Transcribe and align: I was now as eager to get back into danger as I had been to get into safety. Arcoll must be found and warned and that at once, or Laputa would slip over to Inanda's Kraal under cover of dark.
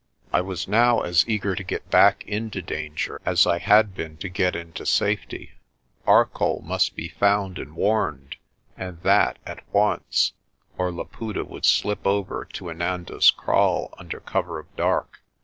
I 0.33 0.41
was 0.41 0.67
now 0.67 1.01
as 1.01 1.29
eager 1.29 1.53
to 1.53 1.63
get 1.63 1.91
back 1.91 2.23
into 2.25 2.63
danger 2.63 3.21
as 3.23 3.45
I 3.45 3.59
had 3.59 3.93
been 3.93 4.17
to 4.17 4.29
get 4.29 4.55
into 4.55 4.83
safety. 4.83 5.51
Arcoll 6.07 6.63
must 6.63 6.95
be 6.95 7.07
found 7.09 7.59
and 7.59 7.75
warned 7.75 8.37
and 8.75 8.99
that 9.03 9.37
at 9.45 9.63
once, 9.71 10.33
or 10.75 10.91
Laputa 10.91 11.43
would 11.45 11.65
slip 11.65 12.07
over 12.07 12.45
to 12.53 12.71
Inanda's 12.71 13.29
Kraal 13.29 13.93
under 13.99 14.19
cover 14.19 14.57
of 14.57 14.75
dark. 14.75 15.21